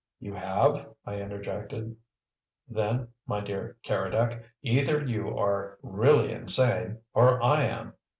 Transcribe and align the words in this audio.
"You 0.19 0.33
have?" 0.33 0.87
I 1.05 1.21
interjected. 1.21 1.95
"Then, 2.67 3.09
my 3.27 3.41
dear 3.41 3.77
Keredec, 3.85 4.41
either 4.63 5.05
you 5.05 5.37
are 5.37 5.77
really 5.83 6.31
insane 6.31 7.01
or 7.13 7.39
I 7.43 7.65
am! 7.65 7.93